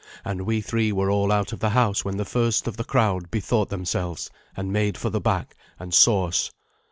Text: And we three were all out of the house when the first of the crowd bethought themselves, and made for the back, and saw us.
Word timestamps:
And 0.25 0.47
we 0.47 0.61
three 0.61 0.91
were 0.91 1.11
all 1.11 1.31
out 1.31 1.53
of 1.53 1.59
the 1.59 1.69
house 1.69 2.03
when 2.03 2.17
the 2.17 2.25
first 2.25 2.67
of 2.67 2.75
the 2.75 2.83
crowd 2.83 3.29
bethought 3.29 3.69
themselves, 3.69 4.31
and 4.57 4.73
made 4.73 4.97
for 4.97 5.11
the 5.11 5.21
back, 5.21 5.55
and 5.77 5.93
saw 5.93 6.27
us. 6.29 6.49